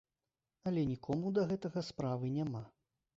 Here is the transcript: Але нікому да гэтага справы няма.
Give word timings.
Але 0.69 0.85
нікому 0.91 1.33
да 1.39 1.43
гэтага 1.51 1.83
справы 1.91 2.33
няма. 2.39 2.63